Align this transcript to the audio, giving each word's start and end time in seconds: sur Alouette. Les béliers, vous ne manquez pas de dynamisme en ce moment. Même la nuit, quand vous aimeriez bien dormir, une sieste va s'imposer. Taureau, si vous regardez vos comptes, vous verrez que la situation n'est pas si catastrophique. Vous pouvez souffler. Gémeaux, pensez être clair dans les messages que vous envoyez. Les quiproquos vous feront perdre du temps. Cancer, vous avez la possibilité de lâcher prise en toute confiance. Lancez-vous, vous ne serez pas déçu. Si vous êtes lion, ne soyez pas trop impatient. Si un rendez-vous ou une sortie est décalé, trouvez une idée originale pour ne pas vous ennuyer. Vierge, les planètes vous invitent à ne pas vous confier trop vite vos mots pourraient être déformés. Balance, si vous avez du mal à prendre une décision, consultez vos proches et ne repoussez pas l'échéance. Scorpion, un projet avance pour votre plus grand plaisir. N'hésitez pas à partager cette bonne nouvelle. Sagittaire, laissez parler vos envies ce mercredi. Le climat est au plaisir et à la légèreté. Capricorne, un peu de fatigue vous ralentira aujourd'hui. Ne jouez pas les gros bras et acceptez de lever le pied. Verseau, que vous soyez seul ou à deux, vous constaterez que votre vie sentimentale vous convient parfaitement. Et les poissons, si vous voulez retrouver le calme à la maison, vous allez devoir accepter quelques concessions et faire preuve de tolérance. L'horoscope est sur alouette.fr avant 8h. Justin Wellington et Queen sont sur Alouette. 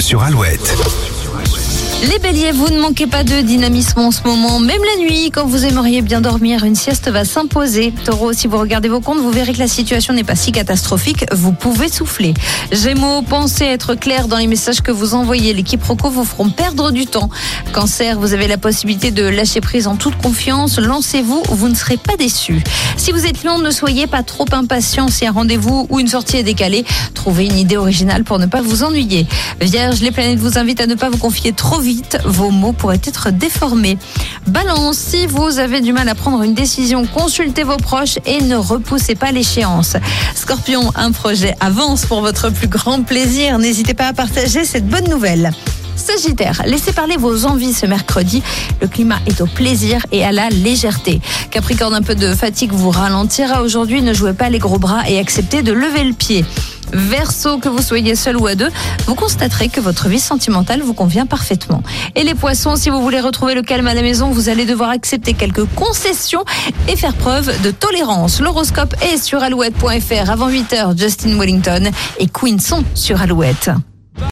sur 0.00 0.22
Alouette. 0.22 0.76
Les 2.02 2.18
béliers, 2.18 2.52
vous 2.52 2.68
ne 2.68 2.78
manquez 2.78 3.06
pas 3.06 3.24
de 3.24 3.40
dynamisme 3.40 3.98
en 3.98 4.10
ce 4.10 4.20
moment. 4.22 4.60
Même 4.60 4.82
la 4.96 5.02
nuit, 5.02 5.30
quand 5.30 5.46
vous 5.46 5.64
aimeriez 5.64 6.02
bien 6.02 6.20
dormir, 6.20 6.62
une 6.64 6.74
sieste 6.74 7.08
va 7.08 7.24
s'imposer. 7.24 7.92
Taureau, 8.04 8.34
si 8.34 8.46
vous 8.46 8.58
regardez 8.58 8.90
vos 8.90 9.00
comptes, 9.00 9.18
vous 9.18 9.30
verrez 9.30 9.54
que 9.54 9.58
la 9.58 9.66
situation 9.66 10.12
n'est 10.12 10.22
pas 10.22 10.36
si 10.36 10.52
catastrophique. 10.52 11.24
Vous 11.32 11.52
pouvez 11.52 11.88
souffler. 11.88 12.34
Gémeaux, 12.70 13.22
pensez 13.22 13.64
être 13.64 13.94
clair 13.94 14.28
dans 14.28 14.36
les 14.36 14.46
messages 14.46 14.82
que 14.82 14.92
vous 14.92 15.14
envoyez. 15.14 15.54
Les 15.54 15.62
quiproquos 15.62 16.10
vous 16.10 16.26
feront 16.26 16.50
perdre 16.50 16.90
du 16.90 17.06
temps. 17.06 17.30
Cancer, 17.72 18.20
vous 18.20 18.34
avez 18.34 18.46
la 18.46 18.58
possibilité 18.58 19.10
de 19.10 19.24
lâcher 19.24 19.62
prise 19.62 19.86
en 19.86 19.96
toute 19.96 20.18
confiance. 20.18 20.78
Lancez-vous, 20.78 21.44
vous 21.48 21.68
ne 21.68 21.74
serez 21.74 21.96
pas 21.96 22.16
déçu. 22.16 22.62
Si 22.98 23.10
vous 23.10 23.24
êtes 23.24 23.42
lion, 23.42 23.58
ne 23.58 23.70
soyez 23.70 24.06
pas 24.06 24.22
trop 24.22 24.46
impatient. 24.52 25.08
Si 25.08 25.26
un 25.26 25.32
rendez-vous 25.32 25.86
ou 25.88 25.98
une 25.98 26.08
sortie 26.08 26.36
est 26.36 26.42
décalé, 26.42 26.84
trouvez 27.14 27.46
une 27.46 27.56
idée 27.56 27.78
originale 27.78 28.22
pour 28.22 28.38
ne 28.38 28.46
pas 28.46 28.60
vous 28.60 28.82
ennuyer. 28.84 29.26
Vierge, 29.62 30.02
les 30.02 30.10
planètes 30.10 30.38
vous 30.38 30.58
invitent 30.58 30.82
à 30.82 30.86
ne 30.86 30.94
pas 30.94 31.08
vous 31.08 31.18
confier 31.18 31.52
trop 31.52 31.80
vite 31.86 32.18
vos 32.24 32.50
mots 32.50 32.72
pourraient 32.72 33.00
être 33.04 33.30
déformés. 33.30 33.96
Balance, 34.48 34.98
si 34.98 35.28
vous 35.28 35.60
avez 35.60 35.80
du 35.80 35.92
mal 35.92 36.08
à 36.08 36.16
prendre 36.16 36.42
une 36.42 36.52
décision, 36.52 37.06
consultez 37.06 37.62
vos 37.62 37.76
proches 37.76 38.18
et 38.26 38.42
ne 38.42 38.56
repoussez 38.56 39.14
pas 39.14 39.30
l'échéance. 39.30 39.96
Scorpion, 40.34 40.90
un 40.96 41.12
projet 41.12 41.54
avance 41.60 42.04
pour 42.04 42.22
votre 42.22 42.50
plus 42.50 42.66
grand 42.66 43.04
plaisir. 43.04 43.60
N'hésitez 43.60 43.94
pas 43.94 44.08
à 44.08 44.12
partager 44.12 44.64
cette 44.64 44.88
bonne 44.88 45.08
nouvelle. 45.08 45.52
Sagittaire, 45.94 46.62
laissez 46.66 46.92
parler 46.92 47.16
vos 47.16 47.46
envies 47.46 47.72
ce 47.72 47.86
mercredi. 47.86 48.42
Le 48.82 48.88
climat 48.88 49.20
est 49.26 49.40
au 49.40 49.46
plaisir 49.46 50.04
et 50.10 50.24
à 50.24 50.32
la 50.32 50.48
légèreté. 50.48 51.20
Capricorne, 51.52 51.94
un 51.94 52.02
peu 52.02 52.16
de 52.16 52.34
fatigue 52.34 52.72
vous 52.72 52.90
ralentira 52.90 53.62
aujourd'hui. 53.62 54.02
Ne 54.02 54.12
jouez 54.12 54.32
pas 54.32 54.50
les 54.50 54.58
gros 54.58 54.80
bras 54.80 55.08
et 55.08 55.20
acceptez 55.20 55.62
de 55.62 55.72
lever 55.72 56.02
le 56.02 56.14
pied. 56.14 56.44
Verseau, 56.92 57.58
que 57.58 57.68
vous 57.68 57.82
soyez 57.82 58.14
seul 58.14 58.36
ou 58.36 58.46
à 58.46 58.54
deux, 58.54 58.70
vous 59.06 59.14
constaterez 59.14 59.68
que 59.68 59.80
votre 59.80 60.08
vie 60.08 60.20
sentimentale 60.20 60.82
vous 60.82 60.94
convient 60.94 61.26
parfaitement. 61.26 61.82
Et 62.14 62.24
les 62.24 62.34
poissons, 62.34 62.76
si 62.76 62.90
vous 62.90 63.02
voulez 63.02 63.20
retrouver 63.20 63.54
le 63.54 63.62
calme 63.62 63.86
à 63.86 63.94
la 63.94 64.02
maison, 64.02 64.30
vous 64.30 64.48
allez 64.48 64.64
devoir 64.66 64.90
accepter 64.90 65.34
quelques 65.34 65.64
concessions 65.74 66.44
et 66.88 66.96
faire 66.96 67.14
preuve 67.14 67.60
de 67.62 67.70
tolérance. 67.70 68.40
L'horoscope 68.40 68.94
est 69.02 69.22
sur 69.22 69.42
alouette.fr 69.42 70.30
avant 70.30 70.48
8h. 70.48 70.98
Justin 70.98 71.38
Wellington 71.38 71.90
et 72.18 72.28
Queen 72.28 72.60
sont 72.60 72.84
sur 72.94 73.20
Alouette. 73.20 73.70